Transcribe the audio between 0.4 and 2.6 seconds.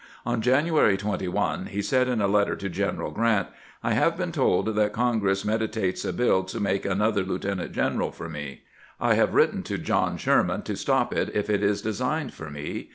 January 21 he said in a letter